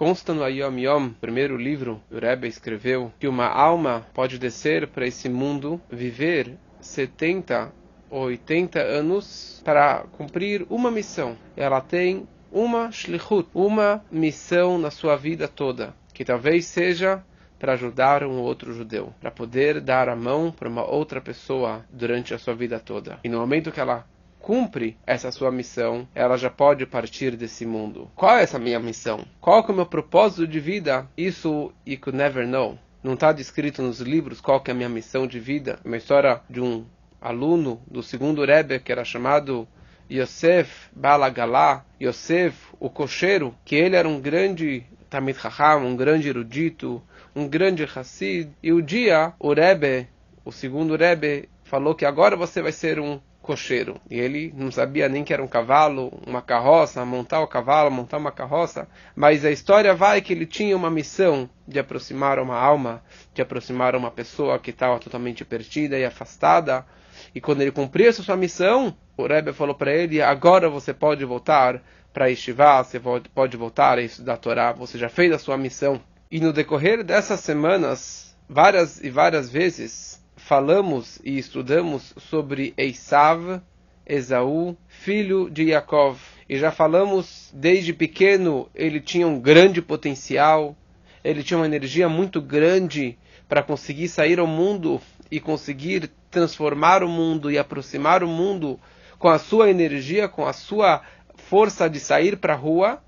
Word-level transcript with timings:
Consta 0.00 0.32
no 0.32 0.42
Ayom 0.42 0.78
Yom, 0.78 1.10
primeiro 1.10 1.58
livro, 1.58 2.02
o 2.10 2.18
Rebbe 2.18 2.48
escreveu 2.48 3.12
que 3.20 3.28
uma 3.28 3.46
alma 3.46 4.06
pode 4.14 4.38
descer 4.38 4.86
para 4.88 5.06
esse 5.06 5.28
mundo, 5.28 5.78
viver 5.90 6.56
70 6.80 7.70
ou 8.08 8.22
80 8.22 8.80
anos 8.80 9.60
para 9.62 10.04
cumprir 10.12 10.64
uma 10.70 10.90
missão. 10.90 11.36
Ela 11.54 11.82
tem 11.82 12.26
uma 12.50 12.90
shlichut, 12.90 13.50
uma 13.52 14.02
missão 14.10 14.78
na 14.78 14.90
sua 14.90 15.16
vida 15.16 15.46
toda, 15.46 15.94
que 16.14 16.24
talvez 16.24 16.64
seja 16.64 17.22
para 17.58 17.74
ajudar 17.74 18.24
um 18.24 18.38
outro 18.38 18.72
judeu, 18.72 19.12
para 19.20 19.30
poder 19.30 19.82
dar 19.82 20.08
a 20.08 20.16
mão 20.16 20.50
para 20.50 20.66
uma 20.66 20.82
outra 20.82 21.20
pessoa 21.20 21.84
durante 21.92 22.32
a 22.32 22.38
sua 22.38 22.54
vida 22.54 22.80
toda. 22.80 23.18
E 23.22 23.28
no 23.28 23.38
momento 23.38 23.70
que 23.70 23.78
ela 23.80 24.06
cumpre 24.40 24.96
essa 25.06 25.30
sua 25.30 25.52
missão, 25.52 26.08
ela 26.14 26.36
já 26.36 26.50
pode 26.50 26.86
partir 26.86 27.36
desse 27.36 27.64
mundo. 27.64 28.10
Qual 28.16 28.36
é 28.36 28.42
essa 28.42 28.58
minha 28.58 28.80
missão? 28.80 29.24
Qual 29.40 29.64
é 29.64 29.70
o 29.70 29.74
meu 29.74 29.86
propósito 29.86 30.46
de 30.46 30.58
vida? 30.58 31.06
Isso 31.16 31.72
you 31.86 31.98
could 32.00 32.16
never 32.16 32.46
know. 32.46 32.78
Não 33.02 33.14
está 33.14 33.32
descrito 33.32 33.82
nos 33.82 34.00
livros 34.00 34.40
qual 34.40 34.62
é 34.66 34.70
a 34.70 34.74
minha 34.74 34.88
missão 34.88 35.26
de 35.26 35.38
vida. 35.38 35.78
Uma 35.84 35.96
história 35.96 36.40
de 36.50 36.60
um 36.60 36.84
aluno 37.20 37.80
do 37.86 38.02
segundo 38.02 38.44
Rebbe 38.44 38.80
que 38.80 38.90
era 38.90 39.04
chamado 39.04 39.68
Yosef 40.10 40.88
Balagalá, 40.92 41.84
Yosef 42.02 42.56
o 42.80 42.90
cocheiro, 42.90 43.54
que 43.64 43.76
ele 43.76 43.94
era 43.94 44.08
um 44.08 44.20
grande 44.20 44.84
Tamid 45.08 45.38
Chacham, 45.38 45.86
um 45.86 45.96
grande 45.96 46.28
erudito, 46.28 47.02
um 47.34 47.48
grande 47.48 47.84
Hassid. 47.84 48.50
E 48.62 48.72
o 48.72 48.82
dia, 48.82 49.32
o 49.38 49.52
Rebbe, 49.52 50.08
o 50.44 50.50
segundo 50.50 50.96
Rebbe, 50.96 51.48
falou 51.64 51.94
que 51.94 52.04
agora 52.04 52.36
você 52.36 52.60
vai 52.60 52.72
ser 52.72 52.98
um 52.98 53.20
cocheiro. 53.50 54.00
E 54.08 54.16
ele 54.16 54.54
não 54.56 54.70
sabia 54.70 55.08
nem 55.08 55.24
que 55.24 55.32
era 55.32 55.42
um 55.42 55.48
cavalo, 55.48 56.12
uma 56.24 56.40
carroça, 56.40 57.04
montar 57.04 57.40
o 57.40 57.48
cavalo, 57.48 57.90
montar 57.90 58.18
uma 58.18 58.30
carroça. 58.30 58.86
Mas 59.16 59.44
a 59.44 59.50
história 59.50 59.92
vai 59.92 60.20
que 60.20 60.32
ele 60.32 60.46
tinha 60.46 60.76
uma 60.76 60.88
missão 60.88 61.50
de 61.66 61.80
aproximar 61.80 62.38
uma 62.38 62.56
alma, 62.56 63.02
de 63.34 63.42
aproximar 63.42 63.96
uma 63.96 64.08
pessoa 64.08 64.56
que 64.60 64.70
estava 64.70 65.00
totalmente 65.00 65.44
perdida 65.44 65.98
e 65.98 66.04
afastada. 66.04 66.86
E 67.34 67.40
quando 67.40 67.62
ele 67.62 67.72
cumpriu 67.72 68.08
essa 68.08 68.22
sua 68.22 68.36
missão, 68.36 68.96
o 69.16 69.26
Rebbe 69.26 69.52
falou 69.52 69.74
para 69.74 69.92
ele: 69.92 70.22
agora 70.22 70.70
você 70.70 70.94
pode 70.94 71.24
voltar 71.24 71.82
para 72.12 72.30
Estivá, 72.30 72.84
você 72.84 73.00
pode 73.34 73.56
voltar 73.56 73.98
a 73.98 74.02
estudar 74.02 74.34
a 74.34 74.36
Torá, 74.36 74.72
você 74.72 74.96
já 74.96 75.08
fez 75.08 75.32
a 75.32 75.38
sua 75.40 75.58
missão. 75.58 76.00
E 76.30 76.38
no 76.38 76.52
decorrer 76.52 77.02
dessas 77.02 77.40
semanas, 77.40 78.36
várias 78.48 79.02
e 79.02 79.10
várias 79.10 79.50
vezes, 79.50 80.19
falamos 80.44 81.20
e 81.24 81.38
estudamos 81.38 82.14
sobre 82.16 82.74
Esav, 82.76 83.60
Esaú, 84.06 84.76
filho 84.88 85.48
de 85.48 85.70
Yaakov. 85.70 86.18
E 86.48 86.58
já 86.58 86.70
falamos, 86.70 87.50
desde 87.54 87.92
pequeno, 87.92 88.68
ele 88.74 89.00
tinha 89.00 89.26
um 89.26 89.38
grande 89.38 89.80
potencial, 89.80 90.76
ele 91.22 91.42
tinha 91.42 91.58
uma 91.58 91.66
energia 91.66 92.08
muito 92.08 92.40
grande 92.40 93.16
para 93.48 93.62
conseguir 93.62 94.08
sair 94.08 94.38
ao 94.38 94.46
mundo 94.46 95.00
e 95.30 95.38
conseguir 95.38 96.10
transformar 96.30 97.02
o 97.02 97.08
mundo 97.08 97.50
e 97.50 97.58
aproximar 97.58 98.24
o 98.24 98.28
mundo 98.28 98.78
com 99.18 99.28
a 99.28 99.38
sua 99.38 99.70
energia, 99.70 100.28
com 100.28 100.46
a 100.46 100.52
sua 100.52 101.02
força 101.34 101.88
de 101.88 102.00
sair 102.00 102.36
para 102.36 102.54
a 102.54 102.56
rua 102.56 103.00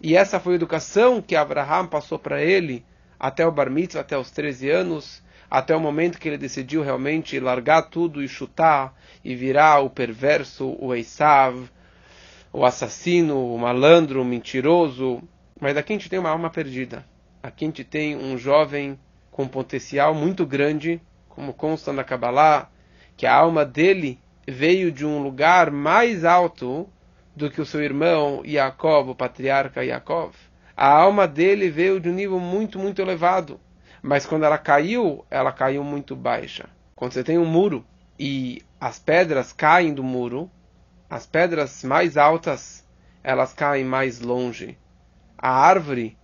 e 0.00 0.14
essa 0.14 0.38
foi 0.38 0.52
a 0.52 0.56
educação 0.56 1.20
que 1.20 1.34
Abraham 1.34 1.86
passou 1.86 2.18
para 2.18 2.42
ele 2.42 2.84
até 3.18 3.44
o 3.44 3.50
bar 3.50 3.68
mitzvah, 3.68 4.00
até 4.00 4.16
os 4.16 4.30
13 4.30 4.70
anos, 4.70 5.22
até 5.50 5.74
o 5.74 5.80
momento 5.80 6.18
que 6.18 6.28
ele 6.28 6.38
decidiu 6.38 6.82
realmente 6.82 7.40
largar 7.40 7.82
tudo 7.82 8.22
e 8.22 8.28
chutar 8.28 8.94
e 9.24 9.34
virar 9.34 9.80
o 9.80 9.90
perverso, 9.90 10.76
o 10.78 10.94
Esav, 10.94 11.68
o 12.52 12.64
assassino, 12.64 13.54
o 13.54 13.58
malandro, 13.58 14.22
o 14.22 14.24
mentiroso. 14.24 15.22
Mas 15.60 15.76
aqui 15.76 15.92
a 15.92 15.96
gente 15.96 16.10
tem 16.10 16.18
uma 16.18 16.30
alma 16.30 16.50
perdida. 16.50 17.04
Aqui 17.42 17.64
a 17.64 17.68
gente 17.68 17.84
tem 17.84 18.16
um 18.16 18.36
jovem 18.36 18.98
com 19.30 19.46
potencial 19.46 20.14
muito 20.14 20.44
grande, 20.44 21.00
como 21.28 21.54
consta 21.54 21.92
na 21.92 22.04
Kabbalah, 22.04 22.68
que 23.16 23.26
a 23.26 23.34
alma 23.34 23.64
dele 23.64 24.18
veio 24.46 24.90
de 24.90 25.06
um 25.06 25.22
lugar 25.22 25.70
mais 25.70 26.24
alto 26.24 26.88
do 27.34 27.50
que 27.50 27.60
o 27.60 27.66
seu 27.66 27.82
irmão 27.82 28.42
Yaakov, 28.44 29.10
o 29.10 29.14
patriarca 29.14 29.84
Yaakov. 29.84 30.34
A 30.76 30.88
alma 30.88 31.26
dele 31.26 31.70
veio 31.70 32.00
de 32.00 32.08
um 32.08 32.14
nível 32.14 32.40
muito, 32.40 32.78
muito 32.78 33.00
elevado. 33.00 33.60
Mas 34.02 34.26
quando 34.26 34.44
ela 34.44 34.58
caiu, 34.58 35.24
ela 35.30 35.52
caiu 35.52 35.82
muito 35.82 36.14
baixa. 36.14 36.68
Quando 36.94 37.12
você 37.12 37.24
tem 37.24 37.38
um 37.38 37.46
muro 37.46 37.84
e 38.18 38.62
as 38.80 38.98
pedras 38.98 39.52
caem 39.52 39.92
do 39.94 40.02
muro, 40.02 40.50
as 41.08 41.26
pedras 41.26 41.82
mais 41.84 42.16
altas, 42.16 42.84
elas 43.22 43.52
caem 43.52 43.84
mais 43.84 44.20
longe. 44.20 44.76
A 45.36 45.50
árvore, 45.50 46.16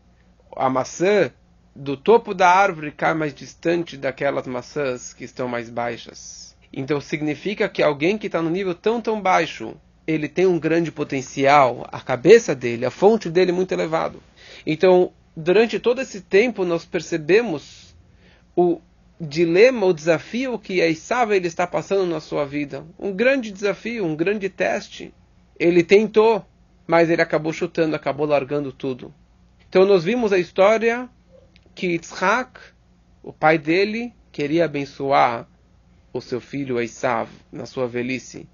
a 0.57 0.69
maçã, 0.69 1.31
do 1.75 1.97
topo 1.97 2.35
da 2.35 2.49
árvore 2.49 2.93
cai 2.93 3.15
mais 3.15 3.35
distante 3.35 3.97
daquelas 3.97 4.47
maçãs 4.47 5.13
que 5.13 5.25
estão 5.25 5.49
mais 5.49 5.69
baixas. 5.69 6.57
Então 6.73 7.01
significa 7.01 7.69
que 7.69 7.83
alguém 7.83 8.19
que 8.19 8.27
está 8.27 8.41
no 8.43 8.51
nível 8.51 8.75
tão, 8.75 9.01
tão 9.01 9.21
baixo, 9.21 9.77
ele 10.07 10.29
tem 10.29 10.47
um 10.47 10.59
grande 10.59 10.93
potencial, 10.93 11.87
a 11.91 12.01
cabeça 12.01 12.55
dele, 12.55 12.85
a 12.85 12.91
fonte 12.91 13.31
dele 13.31 13.51
é 13.51 13.55
muito 13.55 13.73
elevado. 13.73 14.23
Então, 14.67 15.13
durante 15.37 15.79
todo 15.79 16.01
esse 16.01 16.21
tempo, 16.21 16.65
nós 16.65 16.85
percebemos 16.85 17.97
o 18.57 18.81
dilema, 19.21 19.87
o 19.87 19.93
desafio 19.93 20.59
que 20.59 20.81
a 20.81 20.89
Isava 20.89 21.37
ele 21.37 21.47
está 21.47 21.67
passando 21.67 22.07
na 22.07 22.21
sua 22.21 22.45
vida. 22.45 22.85
Um 22.99 23.13
grande 23.13 23.51
desafio, 23.51 24.05
um 24.05 24.15
grande 24.15 24.49
teste. 24.49 25.13
Ele 25.59 25.83
tentou, 25.83 26.45
mas 26.87 27.11
ele 27.11 27.23
acabou 27.23 27.53
chutando, 27.53 27.97
acabou 27.97 28.27
largando 28.27 28.73
tudo. 28.73 29.13
Então, 29.69 29.85
nós 29.85 30.05
vimos 30.05 30.33
a 30.33 30.39
história 30.39 31.09
que 31.75 31.89
Yitzhak, 31.89 32.61
o 33.23 33.33
pai 33.33 33.59
dele, 33.59 34.13
queria 34.31 34.65
abençoar 34.65 35.49
o 36.13 36.21
seu 36.21 36.41
filho 36.41 36.81
Esav 36.81 37.29
na 37.51 37.67
sua 37.67 37.89
velhice. 37.89 38.49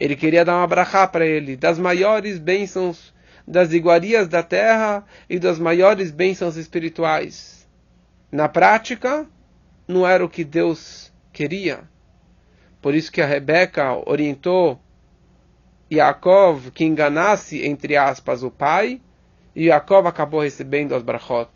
Ele 0.00 0.16
queria 0.16 0.44
dar 0.44 0.56
uma 0.56 0.66
brachá 0.66 1.06
para 1.06 1.26
ele, 1.26 1.56
das 1.56 1.78
maiores 1.78 2.38
bênçãos, 2.38 3.12
das 3.46 3.72
iguarias 3.72 4.28
da 4.28 4.42
terra 4.42 5.04
e 5.28 5.38
das 5.38 5.58
maiores 5.58 6.10
bênçãos 6.10 6.56
espirituais. 6.56 7.68
Na 8.30 8.48
prática, 8.48 9.26
não 9.86 10.06
era 10.06 10.24
o 10.24 10.28
que 10.28 10.44
Deus 10.44 11.12
queria. 11.32 11.80
Por 12.80 12.94
isso 12.94 13.12
que 13.12 13.20
a 13.20 13.26
Rebeca 13.26 13.92
orientou 14.06 14.80
Yaakov 15.92 16.70
que 16.70 16.84
enganasse, 16.84 17.64
entre 17.66 17.96
aspas, 17.96 18.42
o 18.42 18.50
pai, 18.50 19.00
e 19.54 19.66
Yaakov 19.66 20.06
acabou 20.06 20.40
recebendo 20.40 20.94
as 20.94 21.02
brachot. 21.02 21.50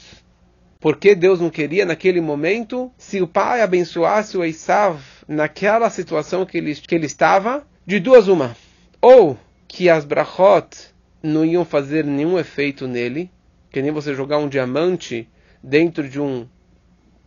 Porque 0.79 1.15
Deus 1.15 1.41
não 1.41 1.49
queria 1.49 1.87
naquele 1.87 2.21
momento, 2.21 2.93
se 2.99 3.23
o 3.23 3.27
pai 3.27 3.63
abençoasse 3.63 4.37
o 4.37 4.45
Esav 4.45 5.01
naquela 5.27 5.89
situação 5.89 6.45
que 6.45 6.59
ele, 6.59 6.75
que 6.75 6.95
ele 6.95 7.07
estava, 7.07 7.67
de 7.87 7.99
duas 7.99 8.29
uma. 8.29 8.55
Ou 9.01 9.39
que 9.67 9.89
as 9.89 10.05
brachot 10.05 10.95
não 11.27 11.45
iam 11.45 11.65
fazer 11.65 12.05
nenhum 12.05 12.39
efeito 12.39 12.87
nele, 12.87 13.31
que 13.71 13.83
nem 13.83 13.91
você 13.91 14.15
jogar 14.15 14.39
um 14.39 14.49
diamante 14.49 15.29
dentro 15.63 16.09
de 16.09 16.21
um, 16.21 16.47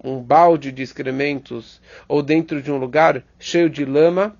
um 0.04 0.20
balde 0.22 0.72
de 0.72 0.82
excrementos 0.82 1.82
ou 2.08 2.24
dentro 2.24 2.62
de 2.62 2.72
um 2.72 2.78
lugar 2.78 3.24
cheio 3.38 3.70
de 3.70 3.86
lama, 3.86 4.38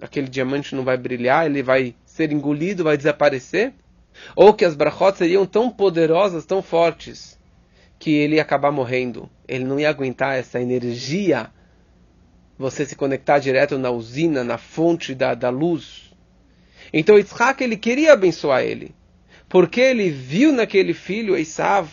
aquele 0.00 0.28
diamante 0.28 0.74
não 0.74 0.84
vai 0.84 0.96
brilhar, 0.96 1.46
ele 1.46 1.62
vai 1.62 1.94
ser 2.04 2.32
engolido, 2.32 2.84
vai 2.84 2.96
desaparecer. 2.96 3.72
Ou 4.34 4.52
que 4.52 4.64
as 4.64 4.74
brachot 4.74 5.16
seriam 5.16 5.46
tão 5.46 5.70
poderosas, 5.70 6.44
tão 6.44 6.60
fortes, 6.60 7.38
que 7.98 8.10
ele 8.10 8.36
ia 8.36 8.42
acabar 8.42 8.72
morrendo. 8.72 9.30
Ele 9.46 9.64
não 9.64 9.78
ia 9.78 9.88
aguentar 9.88 10.36
essa 10.36 10.60
energia 10.60 11.50
você 12.58 12.84
se 12.84 12.96
conectar 12.96 13.38
direto 13.38 13.78
na 13.78 13.90
usina, 13.90 14.42
na 14.42 14.58
fonte 14.58 15.14
da, 15.14 15.34
da 15.34 15.48
luz. 15.48 16.07
Então 16.92 17.18
Yitzhak 17.18 17.62
ele 17.62 17.76
queria 17.76 18.12
abençoar 18.12 18.62
ele, 18.62 18.94
porque 19.48 19.80
ele 19.80 20.10
viu 20.10 20.52
naquele 20.52 20.94
filho 20.94 21.36
Esav 21.36 21.88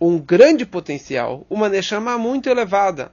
um 0.00 0.18
grande 0.18 0.64
potencial, 0.64 1.44
uma 1.50 1.68
neshama 1.68 2.16
muito 2.16 2.48
elevada. 2.48 3.12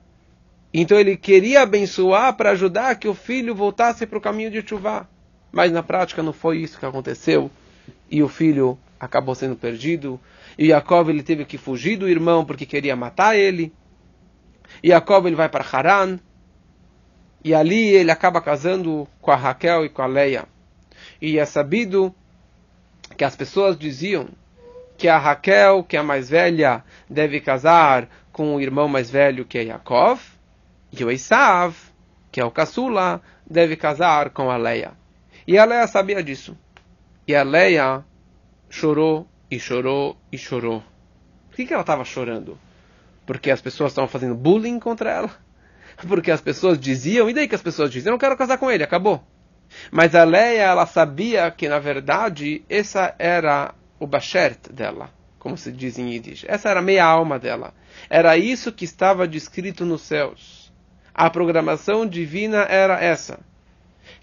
Então 0.73 0.99
ele 0.99 1.15
queria 1.15 1.61
abençoar 1.61 2.35
para 2.35 2.51
ajudar 2.51 2.95
que 2.95 3.07
o 3.07 3.13
filho 3.13 3.55
voltasse 3.55 4.05
para 4.05 4.17
o 4.17 4.21
caminho 4.21 4.51
de 4.51 4.67
Chuvá. 4.67 5.07
Mas 5.51 5.71
na 5.71 5.81
prática 5.81 6.21
não 6.21 6.33
foi 6.33 6.57
isso 6.57 6.77
que 6.77 6.85
aconteceu. 6.85 7.49
E 8.11 8.21
o 8.21 8.27
filho 8.27 8.77
acabou 8.99 9.33
sendo 9.33 9.55
perdido. 9.55 10.19
E 10.57 10.67
Jacob 10.67 11.09
ele 11.09 11.23
teve 11.23 11.45
que 11.45 11.57
fugir 11.57 11.97
do 11.97 12.09
irmão 12.09 12.43
porque 12.43 12.65
queria 12.65 12.95
matar 12.95 13.37
ele. 13.37 13.73
E 14.83 14.89
Jacob 14.89 15.25
ele 15.25 15.35
vai 15.35 15.47
para 15.47 15.65
Haran. 15.65 16.19
E 17.41 17.53
ali 17.53 17.87
ele 17.95 18.11
acaba 18.11 18.41
casando 18.41 19.07
com 19.21 19.31
a 19.31 19.35
Raquel 19.35 19.85
e 19.85 19.89
com 19.89 20.01
a 20.01 20.07
Leia. 20.07 20.45
E 21.21 21.39
é 21.39 21.45
sabido 21.45 22.13
que 23.17 23.23
as 23.23 23.35
pessoas 23.35 23.77
diziam 23.77 24.27
que 24.97 25.07
a 25.07 25.17
Raquel, 25.17 25.83
que 25.83 25.97
é 25.97 25.99
a 25.99 26.03
mais 26.03 26.29
velha, 26.29 26.83
deve 27.09 27.39
casar 27.39 28.07
com 28.31 28.55
o 28.55 28.61
irmão 28.61 28.87
mais 28.87 29.09
velho, 29.09 29.45
que 29.45 29.57
é 29.57 29.63
Yaakov, 29.63 30.21
e 30.91 31.03
o 31.03 31.11
Esav, 31.11 31.75
que 32.31 32.39
é 32.39 32.45
o 32.45 32.51
caçula, 32.51 33.21
deve 33.49 33.75
casar 33.75 34.29
com 34.29 34.49
a 34.49 34.57
Leia. 34.57 34.93
E 35.47 35.57
a 35.57 35.65
Leia 35.65 35.87
sabia 35.87 36.23
disso. 36.23 36.57
E 37.27 37.35
a 37.35 37.43
Leia 37.43 38.03
chorou 38.69 39.27
e 39.49 39.59
chorou 39.59 40.17
e 40.31 40.37
chorou. 40.37 40.83
Por 41.49 41.55
que, 41.55 41.65
que 41.65 41.73
ela 41.73 41.81
estava 41.81 42.03
chorando? 42.03 42.57
Porque 43.25 43.51
as 43.51 43.61
pessoas 43.61 43.91
estavam 43.91 44.07
fazendo 44.07 44.35
bullying 44.35 44.79
contra 44.79 45.11
ela? 45.11 45.31
Porque 46.07 46.31
as 46.31 46.41
pessoas 46.41 46.79
diziam, 46.79 47.29
e 47.29 47.33
daí 47.33 47.47
que 47.47 47.55
as 47.55 47.61
pessoas 47.61 47.89
diziam, 47.89 48.11
eu 48.11 48.13
não 48.13 48.19
quero 48.19 48.37
casar 48.37 48.57
com 48.57 48.69
ele, 48.69 48.83
acabou. 48.83 49.23
Mas 49.91 50.15
a 50.15 50.23
Leia, 50.23 50.63
ela 50.63 50.85
sabia 50.85 51.49
que, 51.51 51.67
na 51.67 51.79
verdade, 51.79 52.63
essa 52.69 53.15
era 53.17 53.73
o 53.99 54.07
Bashert 54.07 54.69
dela, 54.71 55.09
como 55.39 55.57
se 55.57 55.71
diz 55.71 55.97
em 55.97 56.11
Yiddish. 56.11 56.45
Essa 56.47 56.69
era 56.69 56.79
a 56.79 56.83
meia 56.83 57.05
alma 57.05 57.39
dela. 57.39 57.73
Era 58.09 58.37
isso 58.37 58.71
que 58.71 58.85
estava 58.85 59.27
descrito 59.27 59.85
nos 59.85 60.01
céus. 60.01 60.71
A 61.13 61.29
programação 61.29 62.05
divina 62.05 62.63
era 62.63 62.99
essa. 63.01 63.39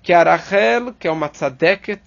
Que 0.03 0.13
a 0.13 0.23
Rachel, 0.23 0.93
que 0.95 1.09
é 1.09 1.11
uma 1.11 1.29
tzadeket, 1.29 2.03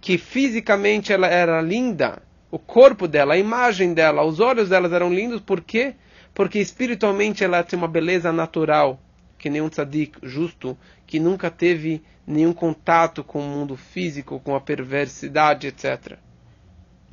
que 0.00 0.18
fisicamente 0.18 1.12
ela 1.12 1.26
era 1.26 1.60
linda, 1.60 2.22
o 2.50 2.58
corpo 2.58 3.08
dela, 3.08 3.34
a 3.34 3.38
imagem 3.38 3.94
dela, 3.94 4.22
os 4.24 4.38
olhos 4.38 4.68
delas 4.68 4.92
eram 4.92 5.12
lindos, 5.12 5.40
por 5.40 5.62
quê? 5.62 5.94
Porque 6.34 6.58
espiritualmente 6.58 7.42
ela 7.42 7.62
tem 7.62 7.78
uma 7.78 7.88
beleza 7.88 8.30
natural, 8.30 9.00
que 9.38 9.48
nem 9.48 9.62
um 9.62 9.68
tzadik 9.68 10.18
justo, 10.22 10.76
que 11.12 11.20
nunca 11.20 11.50
teve 11.50 12.02
nenhum 12.26 12.54
contato 12.54 13.22
com 13.22 13.38
o 13.38 13.46
mundo 13.46 13.76
físico, 13.76 14.40
com 14.40 14.56
a 14.56 14.60
perversidade, 14.62 15.66
etc. 15.66 16.16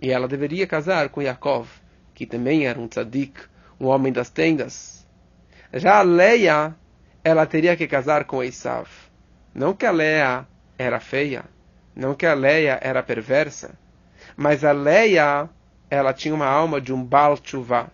E 0.01 0.09
ela 0.09 0.25
deveria 0.25 0.65
casar 0.65 1.09
com 1.09 1.21
Yaakov, 1.21 1.67
que 2.13 2.25
também 2.25 2.65
era 2.65 2.79
um 2.79 2.87
tzadik, 2.87 3.41
um 3.77 3.87
homem 3.87 4.13
das 4.13 4.29
tendas. 4.29 5.05
Já 5.73 5.97
a 5.97 6.01
Leia, 6.01 6.73
ela 7.25 7.45
teria 7.45 7.75
que 7.75 7.89
casar 7.89 8.23
com 8.23 8.41
Esav. 8.41 8.87
Não 9.53 9.73
que 9.73 9.85
a 9.85 9.91
Leia 9.91 10.47
era 10.77 11.01
feia, 11.01 11.43
não 11.93 12.15
que 12.15 12.25
a 12.25 12.33
Leia 12.33 12.79
era 12.81 13.03
perversa, 13.03 13.77
mas 14.37 14.63
a 14.63 14.71
Leia, 14.71 15.49
ela 15.89 16.13
tinha 16.13 16.33
uma 16.33 16.47
alma 16.47 16.79
de 16.79 16.93
um 16.93 17.03
Baal 17.03 17.37
Tshuva, 17.37 17.91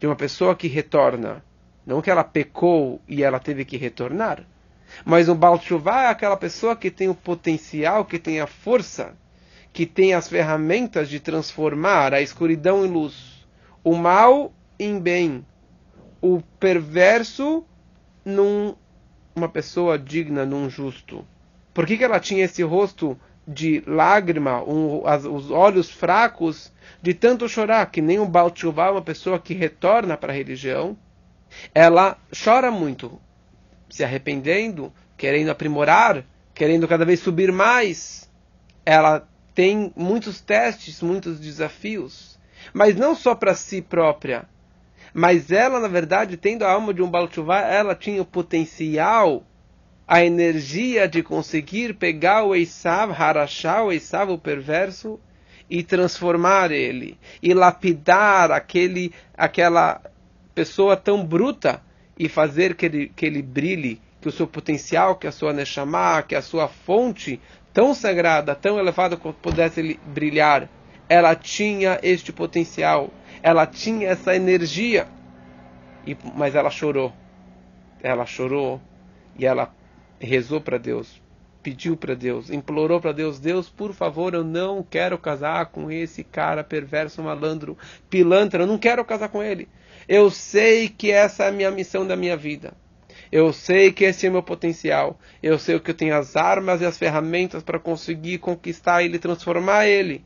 de 0.00 0.06
uma 0.06 0.16
pessoa 0.16 0.56
que 0.56 0.68
retorna. 0.68 1.44
Não 1.84 2.00
que 2.00 2.10
ela 2.10 2.24
pecou 2.24 2.98
e 3.06 3.22
ela 3.22 3.38
teve 3.38 3.66
que 3.66 3.76
retornar, 3.76 4.46
mas 5.04 5.28
um 5.28 5.34
Baal 5.34 5.60
é 5.86 6.06
aquela 6.08 6.36
pessoa 6.36 6.76
que 6.76 6.90
tem 6.90 7.08
o 7.08 7.14
potencial, 7.14 8.04
que 8.04 8.18
tem 8.18 8.40
a 8.40 8.46
força, 8.46 9.16
que 9.72 9.86
tem 9.86 10.14
as 10.14 10.28
ferramentas 10.28 11.08
de 11.08 11.18
transformar 11.18 12.12
a 12.14 12.20
escuridão 12.20 12.84
em 12.84 12.88
luz, 12.88 13.46
o 13.82 13.94
mal 13.94 14.52
em 14.78 14.98
bem, 14.98 15.44
o 16.20 16.40
perverso 16.58 17.64
num 18.24 18.74
uma 19.36 19.48
pessoa 19.48 19.98
digna, 19.98 20.46
num 20.46 20.70
justo. 20.70 21.26
Por 21.72 21.86
que, 21.86 21.98
que 21.98 22.04
ela 22.04 22.20
tinha 22.20 22.44
esse 22.44 22.62
rosto 22.62 23.18
de 23.46 23.82
lágrima, 23.86 24.62
um, 24.62 25.06
as, 25.06 25.24
os 25.24 25.50
olhos 25.50 25.90
fracos 25.90 26.72
de 27.02 27.12
tanto 27.12 27.48
chorar, 27.48 27.90
que 27.90 28.00
nem 28.00 28.18
um 28.18 28.28
Baal 28.28 28.50
Tshuva, 28.50 28.92
uma 28.92 29.02
pessoa 29.02 29.38
que 29.38 29.54
retorna 29.54 30.16
para 30.16 30.32
a 30.32 30.36
religião, 30.36 30.96
ela 31.74 32.16
chora 32.32 32.70
muito, 32.70 33.20
se 33.94 34.02
arrependendo, 34.02 34.92
querendo 35.16 35.50
aprimorar, 35.50 36.24
querendo 36.52 36.88
cada 36.88 37.04
vez 37.04 37.20
subir 37.20 37.52
mais. 37.52 38.28
Ela 38.84 39.28
tem 39.54 39.92
muitos 39.94 40.40
testes, 40.40 41.00
muitos 41.00 41.38
desafios, 41.38 42.36
mas 42.72 42.96
não 42.96 43.14
só 43.14 43.36
para 43.36 43.54
si 43.54 43.80
própria, 43.80 44.48
mas 45.12 45.52
ela, 45.52 45.78
na 45.78 45.86
verdade, 45.86 46.36
tendo 46.36 46.64
a 46.64 46.72
alma 46.72 46.92
de 46.92 47.02
um 47.02 47.08
Baal 47.08 47.28
Tshuva, 47.28 47.60
ela 47.60 47.94
tinha 47.94 48.20
o 48.20 48.26
potencial 48.26 49.44
a 50.08 50.24
energia 50.24 51.08
de 51.08 51.22
conseguir 51.22 51.94
pegar 51.94 52.42
o 52.42 52.54
Esav, 52.54 53.12
Harashá, 53.12 53.80
o 53.84 53.92
Esav, 53.92 54.32
o 54.32 54.38
perverso, 54.38 55.20
e 55.70 55.84
transformar 55.84 56.72
ele, 56.72 57.16
e 57.40 57.54
lapidar 57.54 58.50
aquele, 58.50 59.14
aquela 59.34 60.02
pessoa 60.52 60.96
tão 60.96 61.24
bruta, 61.24 61.80
e 62.18 62.28
fazer 62.28 62.74
que 62.74 62.86
ele, 62.86 63.12
que 63.14 63.26
ele 63.26 63.42
brilhe, 63.42 64.00
que 64.20 64.28
o 64.28 64.32
seu 64.32 64.46
potencial, 64.46 65.16
que 65.16 65.26
a 65.26 65.32
sua 65.32 65.52
Neshama, 65.52 66.22
que 66.22 66.34
a 66.34 66.42
sua 66.42 66.68
fonte 66.68 67.40
tão 67.72 67.94
sagrada, 67.94 68.54
tão 68.54 68.78
elevada, 68.78 69.16
pudesse 69.16 69.98
brilhar. 70.06 70.68
Ela 71.08 71.34
tinha 71.34 71.98
este 72.02 72.32
potencial, 72.32 73.10
ela 73.42 73.66
tinha 73.66 74.08
essa 74.08 74.34
energia, 74.34 75.06
e, 76.06 76.16
mas 76.34 76.54
ela 76.54 76.70
chorou. 76.70 77.12
Ela 78.02 78.24
chorou 78.24 78.80
e 79.38 79.44
ela 79.44 79.74
rezou 80.20 80.60
para 80.60 80.78
Deus, 80.78 81.20
pediu 81.64 81.96
para 81.96 82.14
Deus, 82.14 82.50
implorou 82.50 83.00
para 83.00 83.12
Deus: 83.12 83.40
Deus, 83.40 83.70
por 83.70 83.94
favor, 83.94 84.34
eu 84.34 84.44
não 84.44 84.82
quero 84.82 85.16
casar 85.16 85.66
com 85.66 85.90
esse 85.90 86.22
cara 86.22 86.62
perverso, 86.62 87.22
malandro, 87.22 87.78
pilantra, 88.10 88.62
eu 88.62 88.66
não 88.66 88.78
quero 88.78 89.02
casar 89.04 89.30
com 89.30 89.42
ele. 89.42 89.66
Eu 90.06 90.30
sei 90.30 90.90
que 90.90 91.10
essa 91.10 91.44
é 91.44 91.48
a 91.48 91.52
minha 91.52 91.70
missão 91.70 92.06
da 92.06 92.14
minha 92.14 92.36
vida. 92.36 92.74
Eu 93.32 93.52
sei 93.52 93.90
que 93.90 94.04
esse 94.04 94.26
é 94.26 94.28
o 94.28 94.32
meu 94.32 94.42
potencial. 94.42 95.18
Eu 95.42 95.58
sei 95.58 95.80
que 95.80 95.90
eu 95.90 95.94
tenho 95.94 96.14
as 96.14 96.36
armas 96.36 96.82
e 96.82 96.84
as 96.84 96.98
ferramentas 96.98 97.62
para 97.62 97.80
conseguir 97.80 98.38
conquistar 98.38 99.02
ele, 99.02 99.18
transformar 99.18 99.86
ele. 99.86 100.22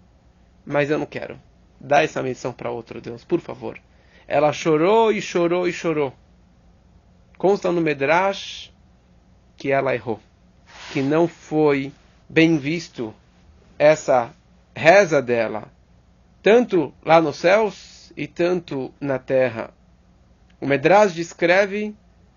Mas 0.66 0.90
eu 0.90 0.98
não 0.98 1.06
quero. 1.06 1.40
Dá 1.80 2.02
essa 2.02 2.22
missão 2.22 2.52
para 2.52 2.72
outro 2.72 3.00
Deus, 3.00 3.24
por 3.24 3.40
favor. 3.40 3.80
Ela 4.26 4.52
chorou 4.52 5.12
e 5.12 5.22
chorou 5.22 5.68
e 5.68 5.72
chorou. 5.72 6.12
Consta 7.38 7.70
no 7.70 7.80
Medrash 7.80 8.74
que 9.56 9.70
ela 9.70 9.94
errou, 9.94 10.20
que 10.92 11.02
não 11.02 11.28
foi 11.28 11.92
bem 12.28 12.56
visto 12.58 13.14
essa 13.78 14.30
reza 14.74 15.20
dela, 15.20 15.70
tanto 16.42 16.94
lá 17.04 17.20
nos 17.20 17.36
céus 17.36 18.12
e 18.16 18.26
tanto 18.26 18.92
na 19.00 19.18
terra. 19.18 19.70
O 20.60 20.66
Medrash 20.66 21.14
descreve 21.14 21.94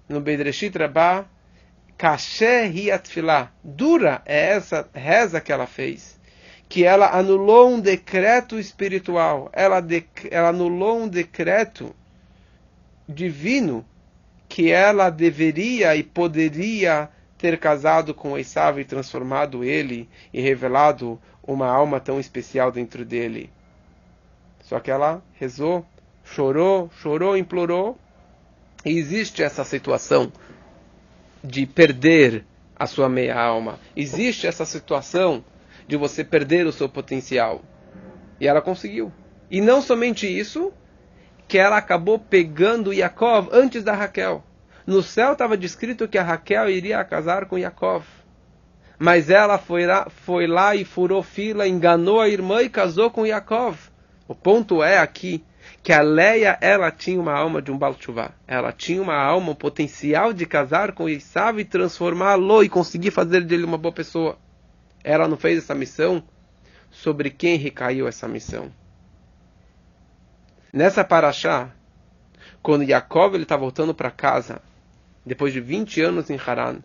no 0.07 0.19
Bedreshit 0.19 0.77
Rabbah, 0.77 1.25
Kasher 1.97 2.75
Hiatfilah, 2.75 3.51
dura 3.63 4.21
é 4.25 4.49
essa 4.49 4.87
reza 4.93 5.39
que 5.39 5.51
ela 5.51 5.67
fez, 5.67 6.19
que 6.67 6.83
ela 6.83 7.15
anulou 7.17 7.69
um 7.69 7.79
decreto 7.79 8.59
espiritual, 8.59 9.49
ela, 9.53 9.79
de, 9.81 10.05
ela 10.29 10.49
anulou 10.49 11.03
um 11.03 11.07
decreto 11.07 11.95
divino 13.07 13.85
que 14.47 14.71
ela 14.71 15.09
deveria 15.09 15.95
e 15.95 16.03
poderia 16.03 17.09
ter 17.41 17.57
casado 17.57 18.13
com 18.13 18.37
Esav 18.37 18.79
e 18.79 18.85
transformado 18.85 19.63
ele 19.63 20.07
e 20.31 20.39
revelado 20.39 21.19
uma 21.43 21.67
alma 21.67 21.99
tão 21.99 22.19
especial 22.19 22.71
dentro 22.71 23.03
dele. 23.03 23.49
Só 24.61 24.79
que 24.79 24.91
ela 24.91 25.23
rezou, 25.33 25.83
chorou, 26.23 26.91
chorou, 27.01 27.35
implorou. 27.35 27.97
E 28.85 28.91
existe 28.91 29.41
essa 29.41 29.63
situação 29.63 30.31
de 31.43 31.65
perder 31.65 32.45
a 32.75 32.85
sua 32.85 33.09
meia 33.09 33.39
alma. 33.39 33.79
Existe 33.95 34.45
essa 34.45 34.63
situação 34.63 35.43
de 35.87 35.97
você 35.97 36.23
perder 36.23 36.67
o 36.67 36.71
seu 36.71 36.87
potencial. 36.87 37.63
E 38.39 38.47
ela 38.47 38.61
conseguiu. 38.61 39.11
E 39.49 39.59
não 39.59 39.81
somente 39.81 40.27
isso, 40.27 40.71
que 41.47 41.57
ela 41.57 41.77
acabou 41.77 42.19
pegando 42.19 42.93
Yaakov 42.93 43.49
antes 43.51 43.83
da 43.83 43.93
Raquel. 43.93 44.43
No 44.91 45.01
céu 45.01 45.31
estava 45.31 45.55
descrito 45.55 46.05
que 46.05 46.17
a 46.17 46.21
Raquel 46.21 46.69
iria 46.69 47.01
casar 47.05 47.45
com 47.45 47.57
Yaakov. 47.57 48.03
Mas 48.99 49.29
ela 49.29 49.57
foi 49.57 49.85
lá, 49.85 50.09
foi 50.09 50.47
lá 50.47 50.75
e 50.75 50.83
furou 50.83 51.23
fila, 51.23 51.65
enganou 51.65 52.19
a 52.19 52.27
irmã 52.27 52.61
e 52.61 52.67
casou 52.67 53.09
com 53.09 53.25
Yaakov. 53.25 53.77
O 54.27 54.35
ponto 54.35 54.83
é 54.83 54.97
aqui 54.97 55.45
que 55.81 55.93
a 55.93 56.01
Leia 56.01 56.57
ela 56.59 56.91
tinha 56.91 57.21
uma 57.21 57.31
alma 57.31 57.61
de 57.61 57.71
um 57.71 57.77
Balchuvá. 57.77 58.31
Ela 58.45 58.73
tinha 58.73 59.01
uma 59.01 59.15
alma, 59.15 59.53
um 59.53 59.55
potencial 59.55 60.33
de 60.33 60.45
casar 60.45 60.91
com 60.91 61.07
Isav 61.07 61.57
e 61.57 61.63
transformá-lo 61.63 62.61
e 62.61 62.67
conseguir 62.67 63.11
fazer 63.11 63.45
dele 63.45 63.63
uma 63.63 63.77
boa 63.77 63.93
pessoa. 63.93 64.37
Ela 65.01 65.25
não 65.25 65.37
fez 65.37 65.59
essa 65.59 65.73
missão 65.73 66.21
sobre 66.89 67.29
quem 67.29 67.55
recaiu 67.55 68.09
essa 68.09 68.27
missão. 68.27 68.69
Nessa 70.73 71.01
paraxá, 71.01 71.69
quando 72.61 72.83
Yaakov 72.83 73.37
está 73.37 73.55
voltando 73.55 73.95
para 73.95 74.11
casa, 74.11 74.61
depois 75.25 75.53
de 75.53 75.59
20 75.59 76.01
anos 76.01 76.29
em 76.29 76.37
Haran, 76.37 76.79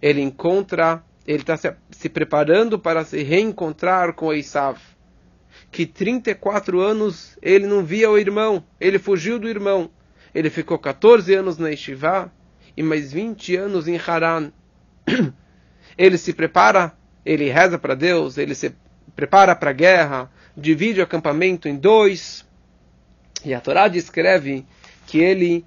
ele 0.00 0.20
encontra, 0.20 1.02
ele 1.26 1.42
está 1.42 1.56
se, 1.56 1.72
se, 1.90 2.08
preparando 2.08 2.78
para 2.78 3.04
se 3.04 3.22
reencontrar 3.22 4.14
com 4.14 4.32
Esav, 4.32 4.78
que 5.70 5.86
34 5.86 6.80
anos 6.80 7.38
ele 7.40 7.66
não 7.66 7.84
via 7.84 8.10
o 8.10 8.18
irmão, 8.18 8.64
ele 8.80 8.98
fugiu 8.98 9.38
do 9.38 9.48
irmão, 9.48 9.90
ele 10.34 10.50
ficou 10.50 10.78
14 10.78 11.34
anos 11.34 11.58
na 11.58 11.68
Yeshiva 11.68 12.32
e 12.76 12.82
mais 12.82 13.12
20 13.12 13.56
anos 13.56 13.88
em 13.88 13.98
Haran. 13.98 14.52
ele 15.96 16.18
se 16.18 16.32
prepara, 16.32 16.92
ele 17.24 17.48
reza 17.48 17.78
para 17.78 17.94
Deus, 17.94 18.36
ele 18.36 18.54
se 18.54 18.74
prepara 19.14 19.56
para 19.56 19.70
a 19.70 19.72
guerra, 19.72 20.30
divide 20.56 21.00
o 21.00 21.04
acampamento 21.04 21.68
em 21.68 21.76
dois, 21.76 22.44
e 23.44 23.54
a 23.54 23.60
Torá 23.60 23.88
descreve 23.88 24.66
que 25.06 25.18
ele 25.18 25.64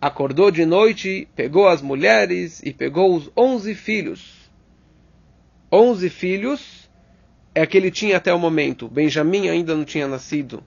acordou 0.00 0.50
de 0.50 0.64
noite, 0.64 1.28
pegou 1.36 1.68
as 1.68 1.82
mulheres 1.82 2.62
e 2.64 2.72
pegou 2.72 3.14
os 3.14 3.30
onze 3.36 3.74
filhos. 3.74 4.50
Onze 5.70 6.08
filhos 6.08 6.90
é 7.54 7.66
que 7.66 7.76
ele 7.76 7.90
tinha 7.90 8.16
até 8.16 8.32
o 8.32 8.38
momento. 8.38 8.88
Benjamim 8.88 9.48
ainda 9.48 9.74
não 9.74 9.84
tinha 9.84 10.08
nascido. 10.08 10.64